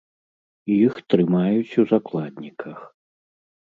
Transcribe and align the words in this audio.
Іх 0.77 0.93
трымаюць 1.15 1.77
у 1.85 1.89
закладніках. 1.95 2.77